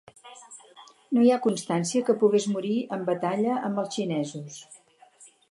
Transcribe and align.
No 1.17 1.25
hi 1.25 1.29
ha 1.33 1.37
constància 1.43 2.07
que 2.07 2.15
pogués 2.23 2.49
morir 2.55 2.73
en 2.99 3.05
batalla 3.11 3.61
amb 3.69 3.85
els 3.85 3.95
xinesos. 4.01 4.59